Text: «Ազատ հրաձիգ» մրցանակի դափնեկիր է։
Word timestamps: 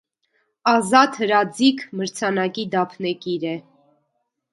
«Ազատ 0.69 1.19
հրաձիգ» 1.23 1.83
մրցանակի 1.99 2.65
դափնեկիր 2.77 3.47
է։ 3.51 3.53